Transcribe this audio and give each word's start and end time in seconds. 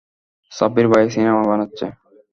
সাব্বির 0.51 0.87
ভাই 0.91 1.05
সিনেমা 1.09 1.41
বানাচ্ছে। 1.43 1.85